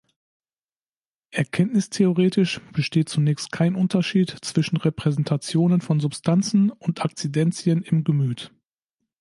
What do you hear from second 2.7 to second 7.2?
besteht zunächst kein Unterschied zwischen Repräsentationen von Substanzen und